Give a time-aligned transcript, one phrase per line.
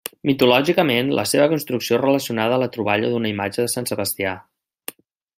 [0.27, 4.33] Mitològicament, la seva construcció és relacionada a la troballa d'una imatge de Sant Sebastià.